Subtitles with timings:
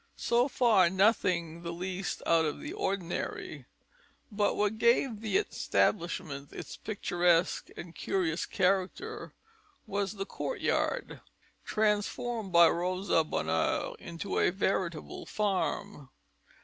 [0.17, 3.67] So far, nothing the least out of the ordinary.
[4.31, 9.35] But what gave the establishment its picturesque and curious character
[9.85, 11.21] was the court yard,
[11.63, 16.09] transformed by Rosa Bonheur into a veritable farm.